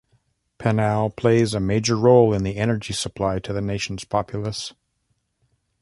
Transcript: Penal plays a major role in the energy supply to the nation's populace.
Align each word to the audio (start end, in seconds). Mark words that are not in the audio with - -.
Penal 0.57 1.11
plays 1.11 1.53
a 1.53 1.59
major 1.59 1.95
role 1.95 2.33
in 2.33 2.41
the 2.43 2.57
energy 2.57 2.91
supply 2.91 3.37
to 3.37 3.53
the 3.53 3.61
nation's 3.61 4.03
populace. 4.03 4.73